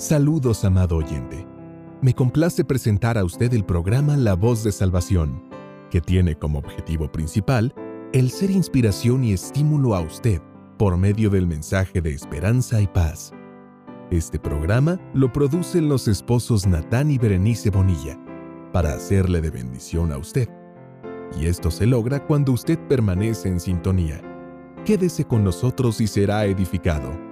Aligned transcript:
Saludos, 0.00 0.64
amado 0.64 0.96
oyente. 0.96 1.46
Me 2.00 2.14
complace 2.14 2.64
presentar 2.64 3.18
a 3.18 3.24
usted 3.24 3.52
el 3.52 3.66
programa 3.66 4.16
La 4.16 4.32
Voz 4.32 4.64
de 4.64 4.72
Salvación, 4.72 5.44
que 5.90 6.00
tiene 6.00 6.36
como 6.36 6.58
objetivo 6.58 7.12
principal 7.12 7.74
el 8.14 8.30
ser 8.30 8.50
inspiración 8.50 9.24
y 9.24 9.34
estímulo 9.34 9.94
a 9.94 10.00
usted 10.00 10.40
por 10.78 10.96
medio 10.96 11.28
del 11.28 11.46
mensaje 11.46 12.00
de 12.00 12.14
esperanza 12.14 12.80
y 12.80 12.86
paz. 12.86 13.34
Este 14.10 14.38
programa 14.38 14.98
lo 15.12 15.30
producen 15.30 15.90
los 15.90 16.08
esposos 16.08 16.66
Natán 16.66 17.10
y 17.10 17.18
Berenice 17.18 17.68
Bonilla 17.68 18.18
para 18.72 18.94
hacerle 18.94 19.42
de 19.42 19.50
bendición 19.50 20.12
a 20.12 20.16
usted. 20.16 20.48
Y 21.38 21.44
esto 21.44 21.70
se 21.70 21.84
logra 21.84 22.26
cuando 22.26 22.52
usted 22.52 22.78
permanece 22.88 23.50
en 23.50 23.60
sintonía. 23.60 24.22
Quédese 24.86 25.26
con 25.26 25.44
nosotros 25.44 26.00
y 26.00 26.06
será 26.06 26.46
edificado. 26.46 27.29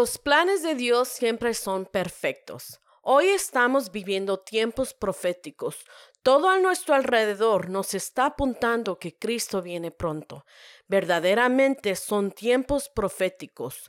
Los 0.00 0.16
planes 0.16 0.62
de 0.62 0.74
Dios 0.74 1.08
siempre 1.08 1.52
son 1.52 1.84
perfectos. 1.84 2.80
Hoy 3.02 3.26
estamos 3.26 3.92
viviendo 3.92 4.40
tiempos 4.40 4.94
proféticos. 4.94 5.76
Todo 6.22 6.48
a 6.48 6.58
nuestro 6.58 6.94
alrededor 6.94 7.68
nos 7.68 7.92
está 7.92 8.24
apuntando 8.24 8.98
que 8.98 9.18
Cristo 9.18 9.60
viene 9.60 9.90
pronto. 9.90 10.46
Verdaderamente 10.88 11.96
son 11.96 12.32
tiempos 12.32 12.88
proféticos. 12.88 13.82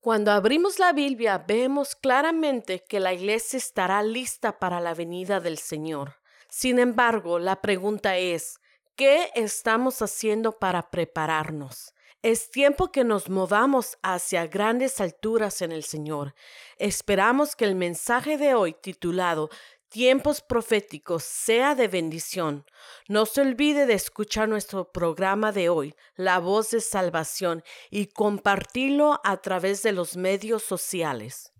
Cuando 0.00 0.32
abrimos 0.32 0.78
la 0.78 0.94
Biblia 0.94 1.36
vemos 1.46 1.94
claramente 1.94 2.86
que 2.88 2.98
la 2.98 3.12
iglesia 3.12 3.58
estará 3.58 4.02
lista 4.02 4.58
para 4.58 4.80
la 4.80 4.94
venida 4.94 5.38
del 5.38 5.58
Señor. 5.58 6.14
Sin 6.48 6.78
embargo, 6.78 7.38
la 7.38 7.60
pregunta 7.60 8.16
es, 8.16 8.58
¿qué 8.96 9.30
estamos 9.34 10.00
haciendo 10.00 10.58
para 10.58 10.90
prepararnos? 10.90 11.92
Es 12.22 12.50
tiempo 12.50 12.90
que 12.90 13.04
nos 13.04 13.30
movamos 13.30 13.96
hacia 14.02 14.48
grandes 14.48 15.00
alturas 15.00 15.62
en 15.62 15.70
el 15.70 15.84
Señor. 15.84 16.34
Esperamos 16.76 17.54
que 17.54 17.64
el 17.64 17.76
mensaje 17.76 18.36
de 18.36 18.54
hoy 18.54 18.72
titulado 18.72 19.50
Tiempos 19.88 20.40
proféticos 20.40 21.22
sea 21.22 21.76
de 21.76 21.86
bendición. 21.86 22.66
No 23.08 23.24
se 23.24 23.42
olvide 23.42 23.86
de 23.86 23.94
escuchar 23.94 24.48
nuestro 24.48 24.90
programa 24.90 25.52
de 25.52 25.68
hoy, 25.68 25.94
La 26.16 26.40
voz 26.40 26.70
de 26.70 26.80
salvación, 26.80 27.62
y 27.88 28.06
compartirlo 28.06 29.20
a 29.22 29.36
través 29.36 29.84
de 29.84 29.92
los 29.92 30.16
medios 30.16 30.64
sociales. 30.64 31.52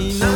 Nina. 0.00 0.29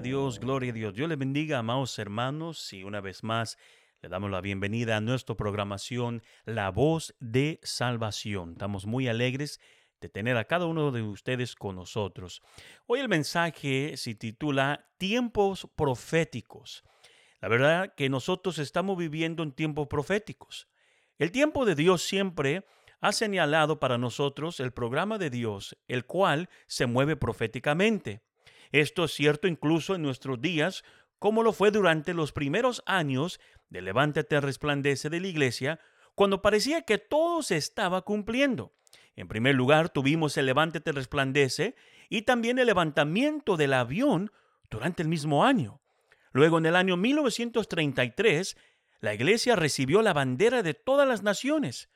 Dios, 0.00 0.38
gloria 0.38 0.70
a 0.70 0.74
Dios. 0.74 0.94
Dios 0.94 1.08
le 1.08 1.16
bendiga, 1.16 1.58
amados 1.58 1.98
hermanos, 1.98 2.72
y 2.72 2.84
una 2.84 3.00
vez 3.00 3.24
más 3.24 3.58
le 4.00 4.08
damos 4.08 4.30
la 4.30 4.40
bienvenida 4.40 4.96
a 4.96 5.00
nuestra 5.00 5.34
programación 5.34 6.22
La 6.44 6.70
Voz 6.70 7.16
de 7.18 7.58
Salvación. 7.64 8.52
Estamos 8.52 8.86
muy 8.86 9.08
alegres 9.08 9.60
de 10.00 10.08
tener 10.08 10.36
a 10.36 10.44
cada 10.44 10.66
uno 10.66 10.92
de 10.92 11.02
ustedes 11.02 11.56
con 11.56 11.74
nosotros. 11.74 12.42
Hoy 12.86 13.00
el 13.00 13.08
mensaje 13.08 13.96
se 13.96 14.14
titula 14.14 14.88
Tiempos 14.98 15.68
proféticos. 15.74 16.84
La 17.40 17.48
verdad 17.48 17.92
que 17.96 18.08
nosotros 18.08 18.58
estamos 18.58 18.96
viviendo 18.96 19.42
en 19.42 19.52
tiempos 19.52 19.88
proféticos. 19.88 20.68
El 21.18 21.32
tiempo 21.32 21.64
de 21.64 21.74
Dios 21.74 22.02
siempre 22.02 22.64
ha 23.00 23.10
señalado 23.10 23.80
para 23.80 23.98
nosotros 23.98 24.60
el 24.60 24.72
programa 24.72 25.18
de 25.18 25.30
Dios, 25.30 25.76
el 25.88 26.04
cual 26.04 26.48
se 26.68 26.86
mueve 26.86 27.16
proféticamente. 27.16 28.27
Esto 28.72 29.04
es 29.04 29.12
cierto 29.12 29.48
incluso 29.48 29.94
en 29.94 30.02
nuestros 30.02 30.40
días, 30.40 30.84
como 31.18 31.42
lo 31.42 31.52
fue 31.52 31.70
durante 31.70 32.14
los 32.14 32.32
primeros 32.32 32.82
años 32.86 33.40
de 33.70 33.82
Levántate 33.82 34.40
resplandece 34.40 35.10
de 35.10 35.20
la 35.20 35.26
iglesia, 35.28 35.80
cuando 36.14 36.42
parecía 36.42 36.82
que 36.82 36.98
todo 36.98 37.42
se 37.42 37.56
estaba 37.56 38.02
cumpliendo. 38.02 38.72
En 39.16 39.28
primer 39.28 39.54
lugar, 39.54 39.88
tuvimos 39.88 40.36
el 40.36 40.46
Levántate 40.46 40.92
resplandece 40.92 41.74
y 42.08 42.22
también 42.22 42.58
el 42.58 42.66
levantamiento 42.66 43.56
del 43.56 43.72
avión 43.72 44.30
durante 44.70 45.02
el 45.02 45.08
mismo 45.08 45.44
año. 45.44 45.80
Luego, 46.32 46.58
en 46.58 46.66
el 46.66 46.76
año 46.76 46.96
1933, 46.96 48.56
la 49.00 49.14
iglesia 49.14 49.56
recibió 49.56 50.02
la 50.02 50.12
bandera 50.12 50.62
de 50.62 50.74
todas 50.74 51.06
las 51.06 51.22
naciones. 51.22 51.88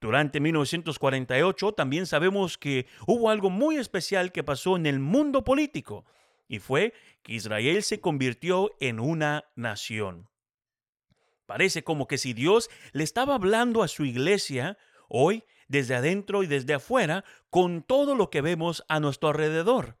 Durante 0.00 0.40
1948 0.40 1.72
también 1.72 2.06
sabemos 2.06 2.58
que 2.58 2.86
hubo 3.06 3.30
algo 3.30 3.50
muy 3.50 3.76
especial 3.76 4.30
que 4.30 4.44
pasó 4.44 4.76
en 4.76 4.86
el 4.86 4.98
mundo 5.00 5.42
político, 5.42 6.04
y 6.48 6.58
fue 6.58 6.92
que 7.22 7.34
Israel 7.34 7.82
se 7.82 8.00
convirtió 8.00 8.70
en 8.78 9.00
una 9.00 9.44
nación. 9.56 10.28
Parece 11.46 11.82
como 11.82 12.06
que 12.06 12.18
si 12.18 12.34
Dios 12.34 12.68
le 12.92 13.04
estaba 13.04 13.34
hablando 13.34 13.82
a 13.82 13.88
su 13.88 14.04
iglesia 14.04 14.76
hoy, 15.08 15.44
desde 15.68 15.94
adentro 15.94 16.42
y 16.42 16.46
desde 16.46 16.74
afuera, 16.74 17.24
con 17.50 17.82
todo 17.82 18.14
lo 18.14 18.30
que 18.30 18.40
vemos 18.40 18.84
a 18.88 19.00
nuestro 19.00 19.30
alrededor. 19.30 19.96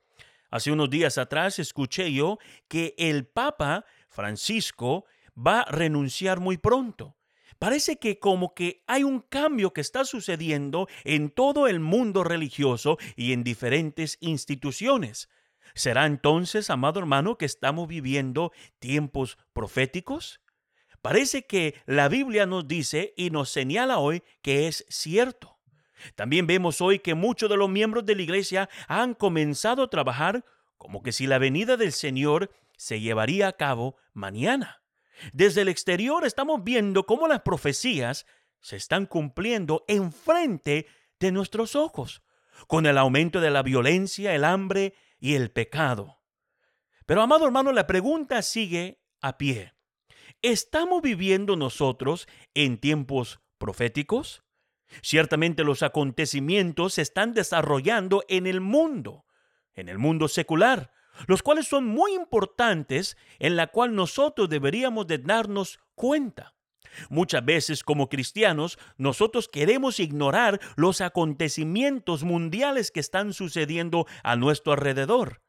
Hace 0.50 0.70
unos 0.70 0.90
días 0.90 1.18
atrás 1.18 1.58
escuché 1.58 2.12
yo 2.12 2.38
que 2.68 2.94
el 2.98 3.26
Papa 3.26 3.84
Francisco 4.08 5.04
va 5.36 5.60
a 5.60 5.70
renunciar 5.70 6.40
muy 6.40 6.56
pronto. 6.56 7.15
Parece 7.58 7.96
que 7.96 8.18
como 8.18 8.54
que 8.54 8.82
hay 8.86 9.02
un 9.04 9.20
cambio 9.20 9.72
que 9.72 9.80
está 9.80 10.04
sucediendo 10.04 10.88
en 11.04 11.30
todo 11.30 11.68
el 11.68 11.80
mundo 11.80 12.22
religioso 12.24 12.98
y 13.16 13.32
en 13.32 13.44
diferentes 13.44 14.18
instituciones. 14.20 15.28
¿Será 15.74 16.06
entonces, 16.06 16.70
amado 16.70 17.00
hermano, 17.00 17.38
que 17.38 17.46
estamos 17.46 17.88
viviendo 17.88 18.52
tiempos 18.78 19.38
proféticos? 19.52 20.40
Parece 21.02 21.46
que 21.46 21.74
la 21.86 22.08
Biblia 22.08 22.46
nos 22.46 22.66
dice 22.66 23.14
y 23.16 23.30
nos 23.30 23.50
señala 23.50 23.98
hoy 23.98 24.22
que 24.42 24.68
es 24.68 24.84
cierto. 24.88 25.58
También 26.14 26.46
vemos 26.46 26.80
hoy 26.80 26.98
que 26.98 27.14
muchos 27.14 27.48
de 27.48 27.56
los 27.56 27.70
miembros 27.70 28.04
de 28.04 28.16
la 28.16 28.22
iglesia 28.22 28.68
han 28.88 29.14
comenzado 29.14 29.84
a 29.84 29.90
trabajar 29.90 30.44
como 30.76 31.02
que 31.02 31.12
si 31.12 31.26
la 31.26 31.38
venida 31.38 31.76
del 31.76 31.92
Señor 31.92 32.50
se 32.76 33.00
llevaría 33.00 33.48
a 33.48 33.52
cabo 33.52 33.96
mañana. 34.12 34.82
Desde 35.32 35.62
el 35.62 35.68
exterior 35.68 36.24
estamos 36.24 36.62
viendo 36.64 37.06
cómo 37.06 37.28
las 37.28 37.42
profecías 37.42 38.26
se 38.60 38.76
están 38.76 39.06
cumpliendo 39.06 39.84
enfrente 39.88 40.86
de 41.18 41.32
nuestros 41.32 41.76
ojos, 41.76 42.22
con 42.66 42.86
el 42.86 42.98
aumento 42.98 43.40
de 43.40 43.50
la 43.50 43.62
violencia, 43.62 44.34
el 44.34 44.44
hambre 44.44 44.94
y 45.18 45.34
el 45.34 45.50
pecado. 45.50 46.20
Pero, 47.06 47.22
amado 47.22 47.46
hermano, 47.46 47.72
la 47.72 47.86
pregunta 47.86 48.42
sigue 48.42 49.00
a 49.20 49.38
pie. 49.38 49.74
¿Estamos 50.42 51.02
viviendo 51.02 51.56
nosotros 51.56 52.28
en 52.54 52.78
tiempos 52.78 53.40
proféticos? 53.58 54.42
Ciertamente 55.02 55.64
los 55.64 55.82
acontecimientos 55.82 56.94
se 56.94 57.02
están 57.02 57.34
desarrollando 57.34 58.24
en 58.28 58.46
el 58.46 58.60
mundo, 58.60 59.26
en 59.74 59.88
el 59.88 59.98
mundo 59.98 60.28
secular, 60.28 60.92
los 61.26 61.42
cuales 61.42 61.66
son 61.66 61.86
muy 61.86 62.14
importantes 62.14 63.16
en 63.38 63.56
la 63.56 63.68
cual 63.68 63.94
nosotros 63.94 64.48
deberíamos 64.48 65.06
de 65.06 65.18
darnos 65.18 65.80
cuenta. 65.94 66.54
Muchas 67.10 67.44
veces 67.44 67.82
como 67.82 68.08
cristianos 68.08 68.78
nosotros 68.96 69.48
queremos 69.48 70.00
ignorar 70.00 70.60
los 70.76 71.00
acontecimientos 71.00 72.24
mundiales 72.24 72.90
que 72.90 73.00
están 73.00 73.32
sucediendo 73.32 74.06
a 74.22 74.36
nuestro 74.36 74.72
alrededor. 74.72 75.42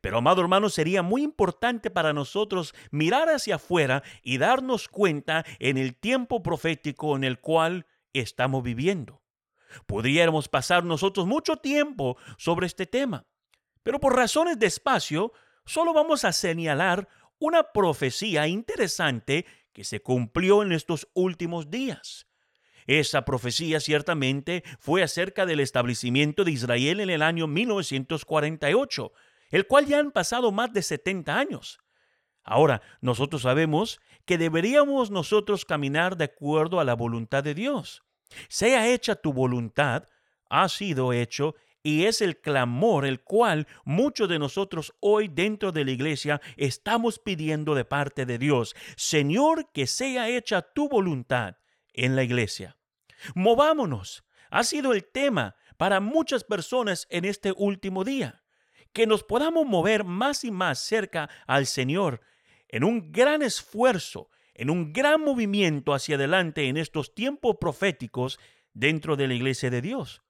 Pero, 0.00 0.18
amado 0.18 0.40
hermano, 0.40 0.70
sería 0.70 1.02
muy 1.02 1.22
importante 1.22 1.90
para 1.90 2.12
nosotros 2.12 2.74
mirar 2.90 3.28
hacia 3.28 3.56
afuera 3.56 4.02
y 4.22 4.38
darnos 4.38 4.88
cuenta 4.88 5.44
en 5.58 5.76
el 5.76 5.94
tiempo 5.94 6.42
profético 6.42 7.16
en 7.16 7.24
el 7.24 7.40
cual 7.40 7.86
estamos 8.12 8.62
viviendo. 8.62 9.22
Podríamos 9.86 10.48
pasar 10.48 10.84
nosotros 10.84 11.26
mucho 11.26 11.56
tiempo 11.56 12.16
sobre 12.36 12.66
este 12.66 12.86
tema, 12.86 13.26
pero 13.82 14.00
por 14.00 14.16
razones 14.16 14.58
de 14.58 14.66
espacio, 14.66 15.32
solo 15.64 15.92
vamos 15.92 16.24
a 16.24 16.32
señalar 16.32 17.08
una 17.38 17.72
profecía 17.72 18.46
interesante 18.46 19.46
que 19.72 19.84
se 19.84 20.00
cumplió 20.00 20.62
en 20.62 20.72
estos 20.72 21.08
últimos 21.14 21.70
días. 21.70 22.26
Esa 22.86 23.24
profecía 23.24 23.80
ciertamente 23.80 24.64
fue 24.78 25.02
acerca 25.02 25.46
del 25.46 25.60
establecimiento 25.60 26.44
de 26.44 26.52
Israel 26.52 27.00
en 27.00 27.10
el 27.10 27.22
año 27.22 27.46
1948, 27.46 29.12
el 29.50 29.66
cual 29.66 29.86
ya 29.86 29.98
han 29.98 30.10
pasado 30.10 30.52
más 30.52 30.72
de 30.72 30.82
70 30.82 31.38
años. 31.38 31.78
Ahora, 32.44 32.82
nosotros 33.00 33.42
sabemos 33.42 34.00
que 34.24 34.38
deberíamos 34.38 35.10
nosotros 35.10 35.64
caminar 35.64 36.16
de 36.16 36.24
acuerdo 36.24 36.80
a 36.80 36.84
la 36.84 36.94
voluntad 36.94 37.44
de 37.44 37.54
Dios. 37.54 38.02
Sea 38.48 38.88
hecha 38.88 39.14
tu 39.14 39.32
voluntad, 39.32 40.08
ha 40.48 40.68
sido 40.68 41.12
hecho 41.12 41.54
y 41.82 42.04
es 42.04 42.20
el 42.20 42.38
clamor 42.40 43.04
el 43.04 43.22
cual 43.22 43.66
muchos 43.84 44.28
de 44.28 44.38
nosotros 44.38 44.94
hoy 45.00 45.28
dentro 45.28 45.72
de 45.72 45.84
la 45.84 45.90
iglesia 45.90 46.40
estamos 46.56 47.18
pidiendo 47.18 47.74
de 47.74 47.84
parte 47.84 48.24
de 48.24 48.38
Dios. 48.38 48.74
Señor, 48.96 49.70
que 49.72 49.86
sea 49.86 50.28
hecha 50.28 50.62
tu 50.62 50.88
voluntad 50.88 51.56
en 51.92 52.16
la 52.16 52.22
iglesia. 52.22 52.76
Movámonos. 53.34 54.24
Ha 54.50 54.64
sido 54.64 54.92
el 54.92 55.04
tema 55.04 55.56
para 55.76 56.00
muchas 56.00 56.44
personas 56.44 57.06
en 57.10 57.24
este 57.24 57.52
último 57.56 58.04
día. 58.04 58.44
Que 58.92 59.06
nos 59.06 59.24
podamos 59.24 59.66
mover 59.66 60.04
más 60.04 60.44
y 60.44 60.50
más 60.50 60.78
cerca 60.78 61.30
al 61.46 61.66
Señor 61.66 62.20
en 62.68 62.84
un 62.84 63.10
gran 63.10 63.42
esfuerzo, 63.42 64.28
en 64.54 64.70
un 64.70 64.92
gran 64.92 65.22
movimiento 65.22 65.94
hacia 65.94 66.16
adelante 66.16 66.68
en 66.68 66.76
estos 66.76 67.14
tiempos 67.14 67.56
proféticos 67.60 68.38
dentro 68.74 69.16
de 69.16 69.28
la 69.28 69.34
iglesia 69.34 69.70
de 69.70 69.80
Dios 69.80 70.21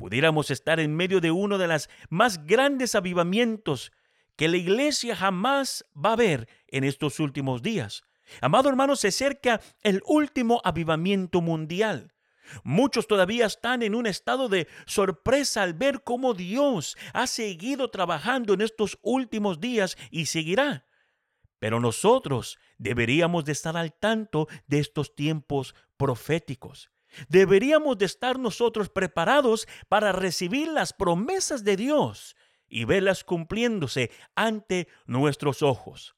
pudiéramos 0.00 0.50
estar 0.50 0.80
en 0.80 0.96
medio 0.96 1.20
de 1.20 1.30
uno 1.30 1.58
de 1.58 1.68
los 1.68 1.90
más 2.08 2.46
grandes 2.46 2.94
avivamientos 2.94 3.92
que 4.34 4.48
la 4.48 4.56
iglesia 4.56 5.14
jamás 5.14 5.84
va 5.94 6.14
a 6.14 6.16
ver 6.16 6.48
en 6.68 6.84
estos 6.84 7.20
últimos 7.20 7.60
días. 7.60 8.02
Amado 8.40 8.70
hermano, 8.70 8.96
se 8.96 9.08
acerca 9.08 9.60
el 9.82 10.00
último 10.06 10.62
avivamiento 10.64 11.42
mundial. 11.42 12.14
Muchos 12.64 13.06
todavía 13.08 13.44
están 13.44 13.82
en 13.82 13.94
un 13.94 14.06
estado 14.06 14.48
de 14.48 14.68
sorpresa 14.86 15.62
al 15.62 15.74
ver 15.74 16.02
cómo 16.02 16.32
Dios 16.32 16.96
ha 17.12 17.26
seguido 17.26 17.90
trabajando 17.90 18.54
en 18.54 18.62
estos 18.62 18.98
últimos 19.02 19.60
días 19.60 19.98
y 20.10 20.26
seguirá. 20.26 20.86
Pero 21.58 21.78
nosotros 21.78 22.58
deberíamos 22.78 23.44
de 23.44 23.52
estar 23.52 23.76
al 23.76 23.92
tanto 23.92 24.48
de 24.66 24.78
estos 24.78 25.14
tiempos 25.14 25.74
proféticos. 25.98 26.90
Deberíamos 27.28 27.98
de 27.98 28.06
estar 28.06 28.38
nosotros 28.38 28.88
preparados 28.88 29.66
para 29.88 30.12
recibir 30.12 30.68
las 30.68 30.92
promesas 30.92 31.64
de 31.64 31.76
Dios 31.76 32.36
y 32.68 32.84
verlas 32.84 33.24
cumpliéndose 33.24 34.10
ante 34.34 34.88
nuestros 35.06 35.62
ojos. 35.62 36.14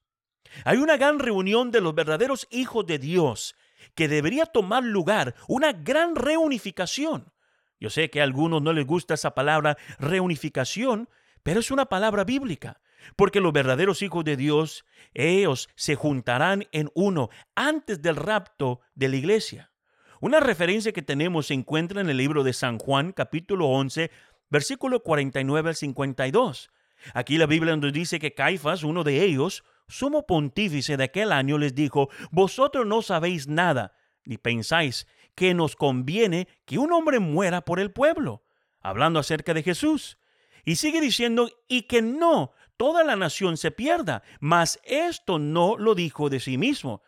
Hay 0.64 0.78
una 0.78 0.96
gran 0.96 1.18
reunión 1.18 1.70
de 1.70 1.80
los 1.80 1.94
verdaderos 1.94 2.46
hijos 2.50 2.86
de 2.86 2.98
Dios 2.98 3.54
que 3.94 4.08
debería 4.08 4.46
tomar 4.46 4.84
lugar, 4.84 5.34
una 5.48 5.72
gran 5.72 6.14
reunificación. 6.14 7.32
Yo 7.80 7.90
sé 7.90 8.10
que 8.10 8.20
a 8.20 8.24
algunos 8.24 8.62
no 8.62 8.72
les 8.72 8.86
gusta 8.86 9.14
esa 9.14 9.34
palabra 9.34 9.76
reunificación, 9.98 11.08
pero 11.42 11.60
es 11.60 11.70
una 11.70 11.86
palabra 11.86 12.22
bíblica, 12.22 12.80
porque 13.16 13.40
los 13.40 13.52
verdaderos 13.52 14.02
hijos 14.02 14.24
de 14.24 14.36
Dios, 14.36 14.84
ellos 15.14 15.68
se 15.74 15.96
juntarán 15.96 16.68
en 16.70 16.90
uno 16.94 17.30
antes 17.56 18.00
del 18.00 18.16
rapto 18.16 18.80
de 18.94 19.08
la 19.08 19.16
iglesia. 19.16 19.71
Una 20.22 20.38
referencia 20.38 20.92
que 20.92 21.02
tenemos 21.02 21.48
se 21.48 21.54
encuentra 21.54 22.00
en 22.00 22.08
el 22.08 22.16
libro 22.16 22.44
de 22.44 22.52
San 22.52 22.78
Juan, 22.78 23.10
capítulo 23.10 23.66
11, 23.66 24.08
versículo 24.50 25.02
49 25.02 25.70
al 25.70 25.74
52. 25.74 26.70
Aquí 27.12 27.38
la 27.38 27.46
Biblia 27.46 27.76
nos 27.76 27.92
dice 27.92 28.20
que 28.20 28.32
Caifás, 28.32 28.84
uno 28.84 29.02
de 29.02 29.24
ellos, 29.24 29.64
sumo 29.88 30.24
pontífice 30.24 30.96
de 30.96 31.02
aquel 31.02 31.32
año, 31.32 31.58
les 31.58 31.74
dijo, 31.74 32.08
vosotros 32.30 32.86
no 32.86 33.02
sabéis 33.02 33.48
nada, 33.48 33.96
ni 34.24 34.38
pensáis 34.38 35.08
que 35.34 35.54
nos 35.54 35.74
conviene 35.74 36.46
que 36.66 36.78
un 36.78 36.92
hombre 36.92 37.18
muera 37.18 37.62
por 37.62 37.80
el 37.80 37.90
pueblo, 37.90 38.44
hablando 38.80 39.18
acerca 39.18 39.54
de 39.54 39.64
Jesús. 39.64 40.18
Y 40.64 40.76
sigue 40.76 41.00
diciendo, 41.00 41.50
y 41.66 41.88
que 41.88 42.00
no 42.00 42.52
toda 42.76 43.02
la 43.02 43.16
nación 43.16 43.56
se 43.56 43.72
pierda. 43.72 44.22
Mas 44.38 44.78
esto 44.84 45.40
no 45.40 45.76
lo 45.76 45.96
dijo 45.96 46.30
de 46.30 46.38
sí 46.38 46.58
mismo, 46.58 47.02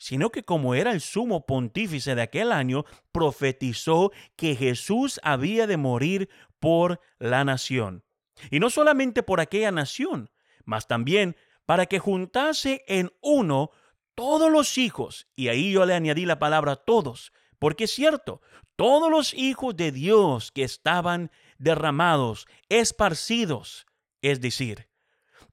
sino 0.00 0.30
que 0.30 0.44
como 0.44 0.74
era 0.74 0.92
el 0.92 1.02
sumo 1.02 1.44
pontífice 1.44 2.14
de 2.14 2.22
aquel 2.22 2.52
año, 2.52 2.86
profetizó 3.12 4.12
que 4.34 4.56
Jesús 4.56 5.20
había 5.22 5.66
de 5.66 5.76
morir 5.76 6.30
por 6.58 7.00
la 7.18 7.44
nación. 7.44 8.02
Y 8.50 8.60
no 8.60 8.70
solamente 8.70 9.22
por 9.22 9.40
aquella 9.40 9.70
nación, 9.70 10.30
mas 10.64 10.86
también 10.86 11.36
para 11.66 11.84
que 11.84 11.98
juntase 11.98 12.82
en 12.88 13.12
uno 13.20 13.72
todos 14.14 14.50
los 14.50 14.78
hijos. 14.78 15.28
Y 15.36 15.48
ahí 15.48 15.70
yo 15.70 15.84
le 15.84 15.92
añadí 15.92 16.24
la 16.24 16.38
palabra 16.38 16.76
todos, 16.76 17.34
porque 17.58 17.84
es 17.84 17.90
cierto, 17.90 18.40
todos 18.76 19.10
los 19.10 19.34
hijos 19.34 19.76
de 19.76 19.92
Dios 19.92 20.50
que 20.50 20.64
estaban 20.64 21.30
derramados, 21.58 22.46
esparcidos, 22.70 23.86
es 24.22 24.40
decir, 24.40 24.88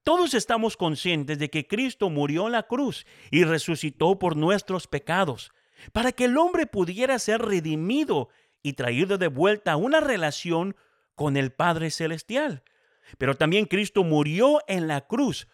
todos 0.02 0.34
estamos 0.34 0.76
conscientes 0.76 1.38
de 1.38 1.50
que 1.50 1.66
Cristo 1.66 2.10
murió 2.10 2.46
en 2.46 2.52
la 2.52 2.64
cruz 2.64 3.06
y 3.30 3.44
resucitó 3.44 4.18
por 4.18 4.36
nuestros 4.36 4.86
pecados, 4.86 5.52
para 5.92 6.12
que 6.12 6.24
el 6.24 6.36
hombre 6.38 6.66
pudiera 6.66 7.18
ser 7.18 7.42
redimido 7.42 8.28
y 8.62 8.74
traído 8.74 9.18
de 9.18 9.28
vuelta 9.28 9.72
a 9.72 9.76
una 9.76 10.00
relación 10.00 10.76
con 11.14 11.36
el 11.36 11.52
Padre 11.52 11.90
Celestial. 11.90 12.62
Pero 13.16 13.36
también 13.36 13.66
Cristo 13.66 14.04
murió 14.04 14.60
en 14.66 14.88
la 14.88 15.06
cruz, 15.06 15.48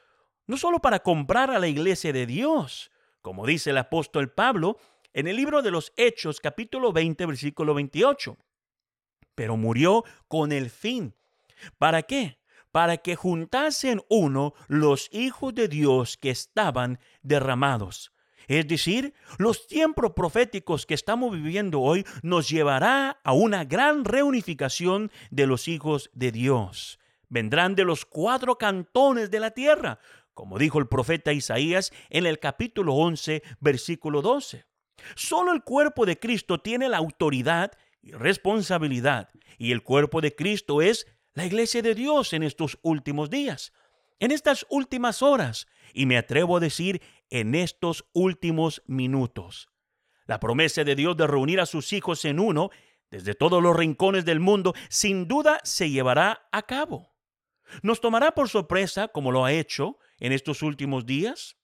no 0.46 0.56
solo 0.56 0.80
para 0.80 1.00
comprar 1.00 1.50
a 1.50 1.58
la 1.58 1.68
iglesia 1.68 2.12
de 2.12 2.26
Dios, 2.26 2.90
como 3.22 3.46
dice 3.46 3.70
el 3.70 3.78
apóstol 3.78 4.32
Pablo 4.32 4.78
en 5.12 5.28
el 5.28 5.36
libro 5.36 5.62
de 5.62 5.70
los 5.70 5.92
Hechos 5.96 6.40
capítulo 6.40 6.92
20 6.92 7.24
versículo 7.26 7.72
28, 7.74 8.36
pero 9.34 9.56
murió 9.56 10.04
con 10.28 10.52
el 10.52 10.70
fin. 10.70 11.14
¿Para 11.78 12.02
qué? 12.02 12.38
Para 12.74 12.96
que 12.96 13.14
juntasen 13.14 14.02
uno 14.08 14.52
los 14.66 15.08
hijos 15.12 15.54
de 15.54 15.68
Dios 15.68 16.16
que 16.16 16.30
estaban 16.30 16.98
derramados. 17.22 18.10
Es 18.48 18.66
decir, 18.66 19.14
los 19.38 19.68
tiempos 19.68 20.10
proféticos 20.16 20.84
que 20.84 20.94
estamos 20.94 21.30
viviendo 21.30 21.80
hoy 21.80 22.04
nos 22.24 22.48
llevará 22.48 23.20
a 23.22 23.32
una 23.32 23.64
gran 23.64 24.04
reunificación 24.04 25.12
de 25.30 25.46
los 25.46 25.68
hijos 25.68 26.10
de 26.14 26.32
Dios. 26.32 26.98
Vendrán 27.28 27.76
de 27.76 27.84
los 27.84 28.04
cuatro 28.04 28.58
cantones 28.58 29.30
de 29.30 29.38
la 29.38 29.52
tierra, 29.52 30.00
como 30.34 30.58
dijo 30.58 30.80
el 30.80 30.88
profeta 30.88 31.32
Isaías 31.32 31.92
en 32.10 32.26
el 32.26 32.40
capítulo 32.40 32.94
11, 32.94 33.44
versículo 33.60 34.20
12. 34.20 34.64
Solo 35.14 35.52
el 35.52 35.62
cuerpo 35.62 36.06
de 36.06 36.18
Cristo 36.18 36.58
tiene 36.58 36.88
la 36.88 36.96
autoridad 36.96 37.70
y 38.02 38.10
responsabilidad, 38.10 39.30
y 39.58 39.70
el 39.70 39.84
cuerpo 39.84 40.20
de 40.20 40.34
Cristo 40.34 40.82
es 40.82 41.06
la 41.34 41.44
iglesia 41.44 41.82
de 41.82 41.94
Dios 41.94 42.32
en 42.32 42.42
estos 42.42 42.78
últimos 42.82 43.28
días, 43.28 43.72
en 44.20 44.30
estas 44.30 44.64
últimas 44.70 45.20
horas 45.22 45.66
y 45.92 46.06
me 46.06 46.16
atrevo 46.16 46.56
a 46.56 46.60
decir 46.60 47.02
en 47.28 47.54
estos 47.54 48.04
últimos 48.12 48.82
minutos. 48.86 49.68
La 50.26 50.40
promesa 50.40 50.84
de 50.84 50.94
Dios 50.94 51.16
de 51.16 51.26
reunir 51.26 51.60
a 51.60 51.66
sus 51.66 51.92
hijos 51.92 52.24
en 52.24 52.38
uno 52.38 52.70
desde 53.10 53.34
todos 53.34 53.62
los 53.62 53.76
rincones 53.76 54.24
del 54.24 54.40
mundo 54.40 54.74
sin 54.88 55.28
duda 55.28 55.60
se 55.64 55.90
llevará 55.90 56.48
a 56.52 56.62
cabo. 56.62 57.14
¿Nos 57.82 58.00
tomará 58.00 58.32
por 58.32 58.48
sorpresa 58.48 59.08
como 59.08 59.32
lo 59.32 59.44
ha 59.44 59.52
hecho 59.52 59.98
en 60.20 60.32
estos 60.32 60.62
últimos 60.62 61.04
días? 61.04 61.56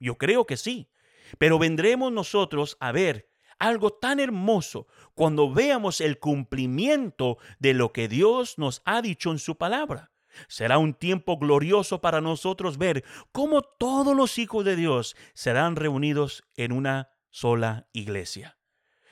Yo 0.00 0.16
creo 0.16 0.46
que 0.46 0.56
sí, 0.56 0.90
pero 1.36 1.58
vendremos 1.58 2.12
nosotros 2.12 2.76
a 2.80 2.92
ver 2.92 3.28
algo 3.58 3.90
tan 3.90 4.20
hermoso 4.20 4.86
cuando 5.14 5.52
veamos 5.52 6.00
el 6.00 6.18
cumplimiento 6.18 7.38
de 7.58 7.74
lo 7.74 7.92
que 7.92 8.08
Dios 8.08 8.58
nos 8.58 8.82
ha 8.84 9.02
dicho 9.02 9.30
en 9.30 9.38
su 9.38 9.56
palabra. 9.56 10.12
Será 10.46 10.78
un 10.78 10.94
tiempo 10.94 11.38
glorioso 11.38 12.00
para 12.00 12.20
nosotros 12.20 12.78
ver 12.78 13.04
cómo 13.32 13.62
todos 13.62 14.14
los 14.14 14.38
hijos 14.38 14.64
de 14.64 14.76
Dios 14.76 15.16
serán 15.34 15.76
reunidos 15.76 16.44
en 16.56 16.72
una 16.72 17.10
sola 17.30 17.88
iglesia. 17.92 18.58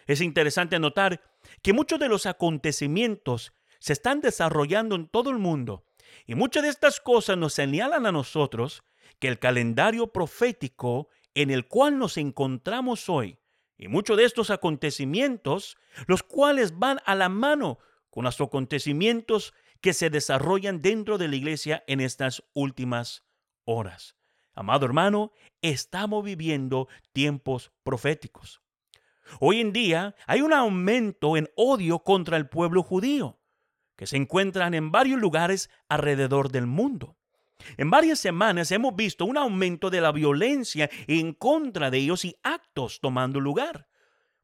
Es 0.06 0.20
interesante 0.20 0.78
notar 0.78 1.20
que 1.62 1.72
muchos 1.72 1.98
de 1.98 2.08
los 2.08 2.26
acontecimientos 2.26 3.52
se 3.80 3.92
están 3.92 4.20
desarrollando 4.20 4.94
en 4.94 5.08
todo 5.08 5.30
el 5.30 5.38
mundo 5.38 5.84
y 6.26 6.34
muchas 6.34 6.62
de 6.62 6.68
estas 6.68 7.00
cosas 7.00 7.36
nos 7.36 7.54
señalan 7.54 8.06
a 8.06 8.12
nosotros 8.12 8.84
que 9.18 9.28
el 9.28 9.38
calendario 9.38 10.12
profético 10.12 11.08
en 11.34 11.50
el 11.50 11.66
cual 11.66 11.98
nos 11.98 12.16
encontramos 12.16 13.08
hoy 13.08 13.38
y 13.78 13.88
muchos 13.88 14.16
de 14.16 14.24
estos 14.24 14.50
acontecimientos, 14.50 15.76
los 16.06 16.22
cuales 16.22 16.78
van 16.78 17.00
a 17.04 17.14
la 17.14 17.28
mano 17.28 17.78
con 18.10 18.24
los 18.24 18.40
acontecimientos 18.40 19.54
que 19.80 19.92
se 19.92 20.10
desarrollan 20.10 20.80
dentro 20.80 21.18
de 21.18 21.28
la 21.28 21.36
iglesia 21.36 21.84
en 21.86 22.00
estas 22.00 22.42
últimas 22.54 23.24
horas. 23.64 24.16
Amado 24.54 24.86
hermano, 24.86 25.32
estamos 25.60 26.24
viviendo 26.24 26.88
tiempos 27.12 27.72
proféticos. 27.82 28.62
Hoy 29.40 29.60
en 29.60 29.72
día 29.72 30.14
hay 30.26 30.40
un 30.40 30.52
aumento 30.52 31.36
en 31.36 31.50
odio 31.56 31.98
contra 31.98 32.36
el 32.36 32.48
pueblo 32.48 32.82
judío, 32.82 33.38
que 33.96 34.06
se 34.06 34.16
encuentran 34.16 34.72
en 34.72 34.90
varios 34.92 35.20
lugares 35.20 35.68
alrededor 35.88 36.50
del 36.50 36.66
mundo. 36.66 37.16
En 37.76 37.90
varias 37.90 38.18
semanas 38.18 38.70
hemos 38.70 38.94
visto 38.94 39.24
un 39.24 39.36
aumento 39.36 39.90
de 39.90 40.00
la 40.00 40.12
violencia 40.12 40.90
en 41.06 41.32
contra 41.32 41.90
de 41.90 41.98
ellos 41.98 42.24
y 42.24 42.36
actos 42.42 43.00
tomando 43.00 43.40
lugar. 43.40 43.88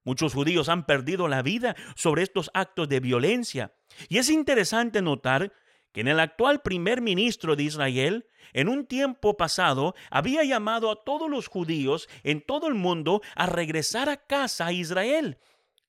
Muchos 0.04 0.34
judíos 0.34 0.68
han 0.68 0.84
perdido 0.84 1.28
la 1.28 1.42
vida 1.42 1.76
sobre 1.94 2.22
estos 2.22 2.50
actos 2.54 2.88
de 2.88 3.00
violencia. 3.00 3.74
Y 4.08 4.18
es 4.18 4.30
interesante 4.30 5.00
notar 5.00 5.52
que 5.92 6.00
en 6.00 6.08
el 6.08 6.18
actual 6.18 6.62
primer 6.62 7.02
ministro 7.02 7.54
de 7.54 7.64
Israel, 7.64 8.26
en 8.52 8.68
un 8.68 8.86
tiempo 8.86 9.36
pasado, 9.36 9.94
había 10.10 10.42
llamado 10.42 10.90
a 10.90 11.04
todos 11.04 11.30
los 11.30 11.46
judíos 11.46 12.08
en 12.24 12.40
todo 12.40 12.66
el 12.66 12.74
mundo 12.74 13.20
a 13.36 13.46
regresar 13.46 14.08
a 14.08 14.16
casa 14.16 14.66
a 14.66 14.72
Israel. 14.72 15.38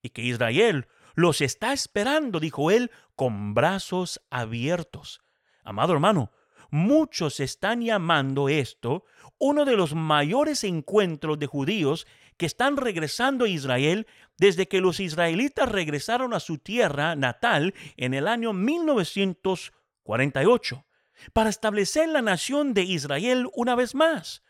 Y 0.02 0.10
que 0.10 0.22
Israel 0.22 0.88
los 1.16 1.42
está 1.42 1.74
esperando, 1.74 2.40
dijo 2.40 2.70
él, 2.70 2.92
con 3.16 3.54
brazos 3.54 4.22
abiertos. 4.30 5.22
Amado 5.64 5.94
hermano, 5.94 6.32
Muchos 6.74 7.40
están 7.40 7.84
llamando 7.84 8.50
esto 8.50 9.06
uno 9.38 9.64
de 9.64 9.76
los 9.76 9.94
mayores 9.94 10.64
encuentros 10.64 11.38
de 11.38 11.46
judíos 11.46 12.08
que 12.36 12.48
están 12.48 12.78
regresando 12.78 13.46
a 13.46 13.48
Israel 13.48 14.08
desde 14.40 14.68
que 14.68 14.82
los 14.82 15.00
israelitas 15.00 15.72
regresaron 15.72 16.34
a 16.34 16.40
su 16.40 16.58
tierra 16.58 17.16
natal 17.16 17.76
en 17.96 18.16
el 18.16 18.28
año 18.28 18.54
1948 18.54 20.84
para 21.32 21.52
establecer 21.52 22.10
la 22.10 22.24
nación 22.24 22.74
de 22.74 22.82
Israel 22.82 23.50
una 23.54 23.76
vez 23.76 23.94
más. 23.94 24.42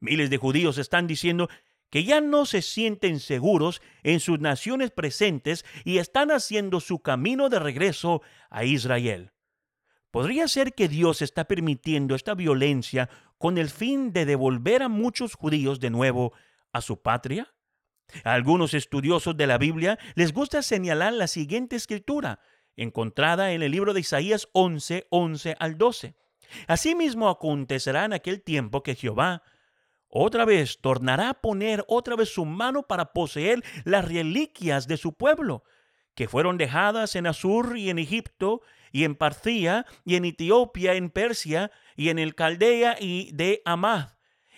Miles 0.00 0.28
de 0.28 0.36
judíos 0.36 0.76
están 0.76 1.06
diciendo 1.06 1.48
que 1.88 2.04
ya 2.04 2.20
no 2.20 2.44
se 2.44 2.60
sienten 2.60 3.20
seguros 3.20 3.80
en 4.02 4.20
sus 4.20 4.38
naciones 4.38 4.90
presentes 4.90 5.64
y 5.86 5.96
están 5.96 6.30
haciendo 6.30 6.80
su 6.80 7.00
camino 7.00 7.48
de 7.48 7.58
regreso 7.58 8.20
a 8.50 8.66
Israel. 8.66 9.32
¿Podría 10.10 10.48
ser 10.48 10.74
que 10.74 10.88
Dios 10.88 11.22
está 11.22 11.44
permitiendo 11.44 12.14
esta 12.14 12.34
violencia 12.34 13.08
con 13.38 13.58
el 13.58 13.70
fin 13.70 14.12
de 14.12 14.26
devolver 14.26 14.82
a 14.82 14.88
muchos 14.88 15.34
judíos 15.34 15.78
de 15.78 15.90
nuevo 15.90 16.32
a 16.72 16.80
su 16.80 17.00
patria? 17.00 17.54
A 18.24 18.34
algunos 18.34 18.74
estudiosos 18.74 19.36
de 19.36 19.46
la 19.46 19.56
Biblia 19.56 19.98
les 20.16 20.32
gusta 20.32 20.62
señalar 20.62 21.12
la 21.12 21.28
siguiente 21.28 21.76
escritura, 21.76 22.40
encontrada 22.76 23.52
en 23.52 23.62
el 23.62 23.70
libro 23.70 23.94
de 23.94 24.00
Isaías 24.00 24.48
11, 24.52 25.06
11 25.10 25.56
al 25.60 25.78
12. 25.78 26.16
Asimismo 26.66 27.28
acontecerá 27.28 28.04
en 28.04 28.12
aquel 28.12 28.42
tiempo 28.42 28.82
que 28.82 28.96
Jehová 28.96 29.44
otra 30.08 30.44
vez 30.44 30.80
tornará 30.80 31.30
a 31.30 31.34
poner 31.34 31.84
otra 31.86 32.16
vez 32.16 32.34
su 32.34 32.44
mano 32.44 32.82
para 32.82 33.12
poseer 33.12 33.62
las 33.84 34.04
reliquias 34.04 34.88
de 34.88 34.96
su 34.96 35.12
pueblo, 35.12 35.62
que 36.16 36.26
fueron 36.26 36.58
dejadas 36.58 37.14
en 37.14 37.28
Asur 37.28 37.78
y 37.78 37.90
en 37.90 38.00
Egipto 38.00 38.60
y 38.92 39.04
en 39.04 39.14
Parcía, 39.14 39.86
y 40.04 40.16
en 40.16 40.24
Etiopía, 40.24 40.94
en 40.94 41.10
Persia, 41.10 41.70
y 41.96 42.08
en 42.08 42.18
el 42.18 42.34
Caldea 42.34 42.96
y 42.98 43.30
de 43.32 43.62
Amad, 43.64 44.10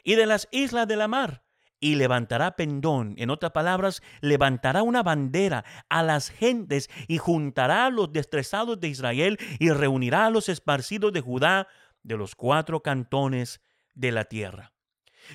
y 0.05 0.15
de 0.15 0.27
las 0.27 0.49
islas 0.53 0.89
de 0.89 0.97
la 0.97 1.09
mar. 1.09 1.45
Y 1.81 1.97
levantará 1.97 2.55
pendón, 2.55 3.15
en 3.19 3.31
otras 3.31 3.51
palabras, 3.51 4.03
levantará 4.21 4.85
una 4.85 5.03
bandera 5.03 5.65
a 5.89 6.05
las 6.05 6.31
gentes 6.31 6.89
y 7.09 7.19
juntará 7.19 7.87
a 7.87 7.91
los 7.91 8.13
destrezados 8.13 8.79
de 8.79 8.89
Israel 8.89 9.39
y 9.59 9.71
reunirá 9.71 10.27
a 10.27 10.31
los 10.31 10.49
esparcidos 10.49 11.13
de 11.13 11.21
Judá 11.21 11.67
de 12.05 12.17
los 12.17 12.37
cuatro 12.37 12.83
cantones 12.83 13.61
de 13.95 14.13
la 14.13 14.25
tierra. 14.25 14.73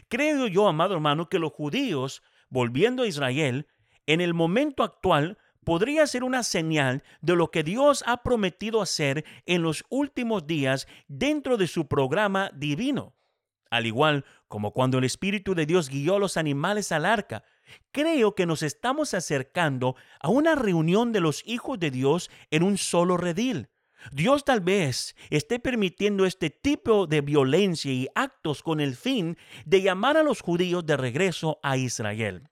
Creo 0.07 0.47
yo, 0.47 0.67
amado 0.67 0.93
hermano, 0.93 1.27
que 1.27 1.39
los 1.39 1.51
judíos, 1.51 2.23
volviendo 2.49 3.03
a 3.03 3.07
Israel, 3.07 3.67
en 4.05 4.21
el 4.21 4.33
momento 4.33 4.83
actual 4.83 5.37
podría 5.67 6.07
ser 6.07 6.23
una 6.23 6.43
señal 6.43 7.03
de 7.19 7.35
lo 7.35 7.51
que 7.51 7.61
Dios 7.61 8.01
ha 8.07 8.23
prometido 8.23 8.81
hacer 8.81 9.25
en 9.45 9.63
los 9.63 9.83
últimos 9.89 10.47
días 10.47 10.87
dentro 11.09 11.57
de 11.57 11.67
su 11.67 11.89
programa 11.89 12.49
divino. 12.53 13.17
Al 13.69 13.85
igual 13.85 14.23
como 14.47 14.71
cuando 14.71 14.97
el 14.97 15.03
Espíritu 15.03 15.55
de 15.55 15.65
Dios 15.65 15.89
guió 15.89 16.15
a 16.15 16.19
los 16.19 16.37
animales 16.37 16.93
al 16.93 17.05
arca, 17.05 17.43
creo 17.91 18.33
que 18.33 18.45
nos 18.45 18.63
estamos 18.63 19.13
acercando 19.13 19.97
a 20.21 20.29
una 20.29 20.55
reunión 20.55 21.11
de 21.11 21.19
los 21.19 21.43
hijos 21.45 21.77
de 21.77 21.91
Dios 21.91 22.31
en 22.49 22.63
un 22.63 22.77
solo 22.77 23.17
redil, 23.17 23.67
Dios 24.13 24.45
tal 24.45 24.61
vez 24.61 25.17
esté 25.29 25.59
permitiendo 25.59 26.25
este 26.25 26.49
tipo 26.49 27.07
de 27.07 27.19
violencia 27.19 27.91
y 27.91 28.07
actos 28.15 28.63
con 28.63 28.79
el 28.79 28.95
fin 28.95 29.37
de 29.65 29.81
llamar 29.81 30.15
a 30.15 30.23
los 30.23 30.39
judíos 30.39 30.85
de 30.85 30.95
regreso 30.95 31.59
a 31.61 31.75
Israel. 31.75 32.47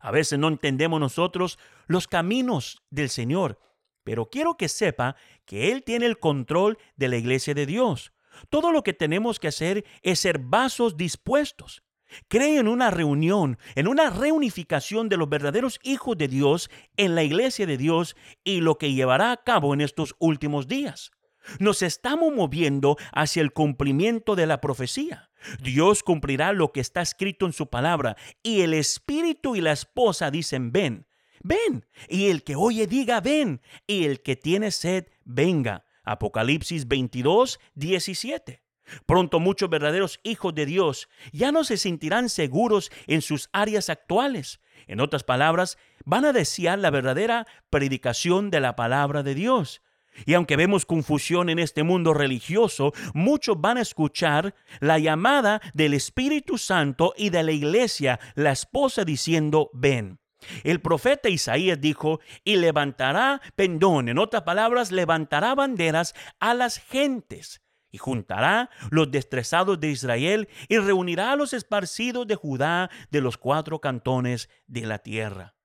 A 0.00 0.10
veces 0.10 0.38
no 0.38 0.48
entendemos 0.48 1.00
nosotros 1.00 1.58
los 1.86 2.06
caminos 2.06 2.82
del 2.90 3.08
Señor, 3.08 3.58
pero 4.04 4.30
quiero 4.30 4.56
que 4.56 4.68
sepa 4.68 5.16
que 5.44 5.72
Él 5.72 5.82
tiene 5.82 6.06
el 6.06 6.18
control 6.18 6.78
de 6.96 7.08
la 7.08 7.16
iglesia 7.16 7.54
de 7.54 7.66
Dios. 7.66 8.12
Todo 8.50 8.72
lo 8.72 8.82
que 8.82 8.92
tenemos 8.92 9.40
que 9.40 9.48
hacer 9.48 9.84
es 10.02 10.20
ser 10.20 10.38
vasos 10.38 10.96
dispuestos. 10.96 11.82
Cree 12.28 12.58
en 12.58 12.68
una 12.68 12.90
reunión, 12.90 13.58
en 13.74 13.86
una 13.86 14.08
reunificación 14.10 15.08
de 15.08 15.18
los 15.18 15.28
verdaderos 15.28 15.78
hijos 15.82 16.16
de 16.16 16.28
Dios 16.28 16.70
en 16.96 17.14
la 17.14 17.22
iglesia 17.22 17.66
de 17.66 17.76
Dios 17.76 18.16
y 18.44 18.60
lo 18.60 18.78
que 18.78 18.94
llevará 18.94 19.32
a 19.32 19.42
cabo 19.44 19.74
en 19.74 19.82
estos 19.82 20.14
últimos 20.18 20.68
días. 20.68 21.10
Nos 21.58 21.82
estamos 21.82 22.32
moviendo 22.34 22.96
hacia 23.12 23.42
el 23.42 23.52
cumplimiento 23.52 24.36
de 24.36 24.46
la 24.46 24.60
profecía. 24.60 25.27
Dios 25.60 26.02
cumplirá 26.02 26.52
lo 26.52 26.72
que 26.72 26.80
está 26.80 27.00
escrito 27.00 27.46
en 27.46 27.52
su 27.52 27.68
palabra 27.68 28.16
y 28.42 28.62
el 28.62 28.74
espíritu 28.74 29.56
y 29.56 29.60
la 29.60 29.72
esposa 29.72 30.30
dicen 30.30 30.72
ven, 30.72 31.06
ven, 31.42 31.86
y 32.08 32.28
el 32.28 32.44
que 32.44 32.56
oye 32.56 32.86
diga 32.86 33.20
ven, 33.20 33.60
y 33.86 34.04
el 34.04 34.22
que 34.22 34.36
tiene 34.36 34.70
sed 34.70 35.06
venga. 35.24 35.84
Apocalipsis 36.04 36.88
22, 36.88 37.60
17. 37.74 38.62
Pronto 39.06 39.40
muchos 39.40 39.68
verdaderos 39.68 40.18
hijos 40.22 40.54
de 40.54 40.66
Dios 40.66 41.08
ya 41.32 41.52
no 41.52 41.64
se 41.64 41.76
sentirán 41.76 42.28
seguros 42.28 42.90
en 43.06 43.20
sus 43.22 43.50
áreas 43.52 43.90
actuales. 43.90 44.60
En 44.86 45.00
otras 45.00 45.24
palabras, 45.24 45.76
van 46.04 46.24
a 46.24 46.32
desear 46.32 46.78
la 46.78 46.90
verdadera 46.90 47.46
predicación 47.68 48.50
de 48.50 48.60
la 48.60 48.76
palabra 48.76 49.22
de 49.22 49.34
Dios. 49.34 49.82
Y 50.26 50.34
aunque 50.34 50.56
vemos 50.56 50.84
confusión 50.84 51.48
en 51.48 51.58
este 51.58 51.82
mundo 51.82 52.12
religioso, 52.14 52.92
muchos 53.14 53.60
van 53.60 53.78
a 53.78 53.82
escuchar 53.82 54.54
la 54.80 54.98
llamada 54.98 55.60
del 55.74 55.94
Espíritu 55.94 56.58
Santo 56.58 57.14
y 57.16 57.30
de 57.30 57.42
la 57.42 57.52
iglesia, 57.52 58.18
la 58.34 58.52
esposa 58.52 59.04
diciendo, 59.04 59.70
ven. 59.72 60.18
El 60.62 60.80
profeta 60.80 61.28
Isaías 61.28 61.80
dijo, 61.80 62.20
y 62.44 62.56
levantará 62.56 63.40
pendón, 63.56 64.08
en 64.08 64.18
otras 64.18 64.42
palabras, 64.42 64.92
levantará 64.92 65.54
banderas 65.54 66.14
a 66.38 66.54
las 66.54 66.78
gentes, 66.78 67.62
y 67.90 67.98
juntará 67.98 68.70
los 68.90 69.10
destrezados 69.10 69.80
de 69.80 69.88
Israel, 69.88 70.48
y 70.68 70.78
reunirá 70.78 71.32
a 71.32 71.36
los 71.36 71.52
esparcidos 71.52 72.26
de 72.26 72.36
Judá 72.36 72.90
de 73.10 73.20
los 73.20 73.36
cuatro 73.36 73.80
cantones 73.80 74.48
de 74.66 74.86
la 74.86 74.98
tierra. 74.98 75.57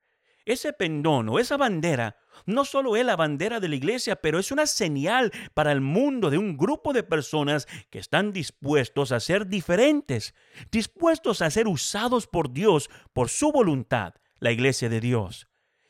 Ese 0.46 0.74
pendón 0.74 1.30
o 1.30 1.40
esa 1.40 1.56
bandera 1.56 2.18
no 2.46 2.66
solo 2.66 2.98
es 2.98 3.06
la 3.06 3.16
bandera 3.16 3.60
de 3.60 3.70
la 3.70 3.76
iglesia, 3.76 4.18
pero 4.18 4.40
es 4.40 4.52
una 4.52 4.66
señal 4.66 5.32
para 5.54 5.72
el 5.72 5.80
mundo 5.80 6.30
de 6.30 6.38
un 6.38 6.58
grupo 6.58 6.92
de 6.92 7.04
personas 7.04 7.68
que 7.90 8.00
están 8.00 8.34
dispuestos 8.34 9.12
a 9.12 9.20
ser 9.20 9.48
diferentes, 9.48 10.34
dispuestos 10.72 11.42
a 11.42 11.50
ser 11.50 11.68
usados 11.68 12.28
por 12.28 12.52
Dios 12.52 12.90
por 13.14 13.30
su 13.30 13.52
voluntad, 13.52 14.16
la 14.40 14.52
iglesia 14.52 14.90
de 14.90 15.00
Dios. 15.00 15.48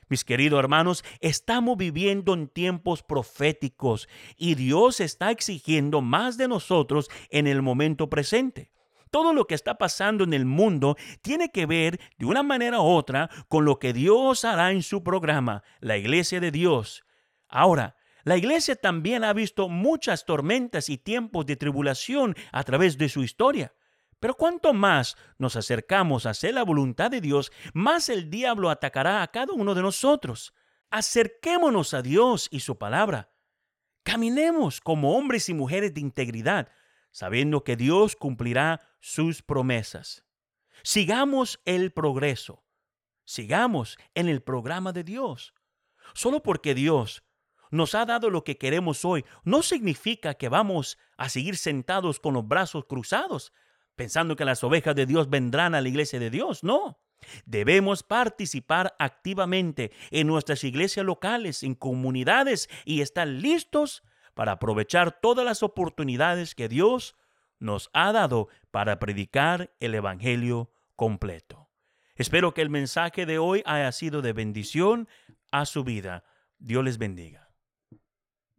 Mis 0.09 0.23
queridos 0.23 0.59
hermanos, 0.59 1.03
estamos 1.21 1.77
viviendo 1.77 2.35
en 2.35 2.47
tiempos 2.47 3.01
proféticos 3.01 4.07
y 4.37 4.53
Dios 4.53 4.99
está 4.99 5.31
exigiendo 5.31 6.01
más 6.01 6.37
de 6.37 6.47
nosotros 6.47 7.09
en 7.29 7.47
el 7.47 7.63
momento 7.63 8.09
presente. 8.09 8.72
Todo 9.13 9.31
lo 9.31 9.45
que 9.45 9.53
está 9.53 9.77
pasando 9.77 10.23
en 10.23 10.33
el 10.33 10.43
mundo 10.43 10.97
tiene 11.21 11.51
que 11.51 11.67
ver 11.67 11.99
de 12.17 12.25
una 12.25 12.41
manera 12.41 12.81
u 12.81 12.85
otra 12.85 13.29
con 13.47 13.63
lo 13.63 13.77
que 13.77 13.93
Dios 13.93 14.43
hará 14.43 14.71
en 14.71 14.81
su 14.81 15.03
programa, 15.03 15.61
la 15.81 15.97
iglesia 15.97 16.39
de 16.39 16.49
Dios. 16.49 17.05
Ahora, 17.47 17.95
la 18.23 18.37
iglesia 18.37 18.75
también 18.75 19.23
ha 19.23 19.31
visto 19.33 19.69
muchas 19.69 20.25
tormentas 20.25 20.89
y 20.89 20.97
tiempos 20.97 21.45
de 21.45 21.55
tribulación 21.55 22.35
a 22.51 22.63
través 22.63 22.97
de 22.97 23.07
su 23.07 23.21
historia. 23.21 23.75
Pero 24.19 24.33
cuanto 24.33 24.73
más 24.73 25.15
nos 25.37 25.57
acercamos 25.57 26.25
a 26.25 26.31
hacer 26.31 26.55
la 26.55 26.63
voluntad 26.63 27.11
de 27.11 27.21
Dios, 27.21 27.51
más 27.75 28.09
el 28.09 28.31
diablo 28.31 28.71
atacará 28.71 29.21
a 29.21 29.27
cada 29.27 29.53
uno 29.53 29.75
de 29.75 29.83
nosotros. 29.83 30.55
Acerquémonos 30.89 31.93
a 31.93 32.01
Dios 32.01 32.47
y 32.49 32.61
su 32.61 32.79
palabra. 32.79 33.29
Caminemos 34.01 34.81
como 34.81 35.15
hombres 35.15 35.49
y 35.49 35.53
mujeres 35.53 35.93
de 35.93 36.01
integridad, 36.01 36.69
sabiendo 37.11 37.63
que 37.63 37.75
Dios 37.75 38.15
cumplirá 38.15 38.81
sus 39.03 39.41
promesas. 39.41 40.23
Sigamos 40.81 41.59
el 41.65 41.91
progreso. 41.91 42.63
Sigamos 43.25 43.97
en 44.15 44.29
el 44.29 44.41
programa 44.41 44.93
de 44.93 45.03
Dios. 45.03 45.53
Solo 46.13 46.41
porque 46.41 46.73
Dios 46.73 47.21
nos 47.69 47.95
ha 47.95 48.05
dado 48.05 48.29
lo 48.29 48.45
que 48.45 48.57
queremos 48.57 49.03
hoy, 49.03 49.25
no 49.43 49.61
significa 49.61 50.35
que 50.35 50.47
vamos 50.47 50.97
a 51.17 51.27
seguir 51.27 51.57
sentados 51.57 52.21
con 52.21 52.33
los 52.33 52.47
brazos 52.47 52.85
cruzados, 52.85 53.51
pensando 53.97 54.37
que 54.37 54.45
las 54.45 54.63
ovejas 54.63 54.95
de 54.95 55.05
Dios 55.05 55.29
vendrán 55.29 55.75
a 55.75 55.81
la 55.81 55.89
iglesia 55.89 56.17
de 56.17 56.29
Dios. 56.29 56.63
No. 56.63 57.01
Debemos 57.45 58.03
participar 58.03 58.95
activamente 58.99 59.91
en 60.11 60.27
nuestras 60.27 60.63
iglesias 60.63 61.05
locales, 61.05 61.63
en 61.63 61.75
comunidades 61.75 62.69
y 62.85 63.01
estar 63.01 63.27
listos 63.27 64.01
para 64.33 64.53
aprovechar 64.53 65.19
todas 65.19 65.43
las 65.43 65.61
oportunidades 65.61 66.55
que 66.55 66.69
Dios 66.69 67.17
nos 67.63 67.89
ha 67.93 68.11
dado 68.11 68.49
para 68.71 68.99
predicar 68.99 69.73
el 69.79 69.95
Evangelio 69.95 70.69
completo. 70.95 71.69
Espero 72.15 72.53
que 72.53 72.61
el 72.61 72.69
mensaje 72.69 73.25
de 73.25 73.39
hoy 73.39 73.63
haya 73.65 73.91
sido 73.91 74.21
de 74.21 74.33
bendición 74.33 75.07
a 75.51 75.65
su 75.65 75.83
vida. 75.83 76.23
Dios 76.59 76.83
les 76.83 76.97
bendiga. 76.97 77.42